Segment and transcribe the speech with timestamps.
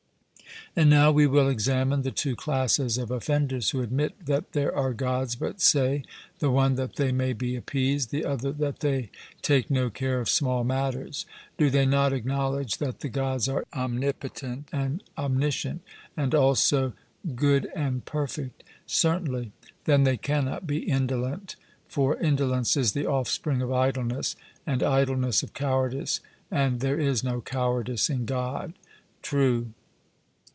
[0.73, 4.93] And now we will examine the two classes of offenders who admit that there are
[4.93, 6.05] Gods, but say,
[6.39, 9.09] the one that they may be appeased, the other that they
[9.41, 11.25] take no care of small matters:
[11.57, 15.81] do they not acknowledge that the Gods are omnipotent and omniscient,
[16.15, 16.93] and also
[17.35, 18.63] good and perfect?
[18.85, 19.51] 'Certainly.'
[19.83, 21.57] Then they cannot be indolent,
[21.89, 27.41] for indolence is the offspring of idleness, and idleness of cowardice, and there is no
[27.41, 28.71] cowardice in God.
[29.21, 29.71] 'True.'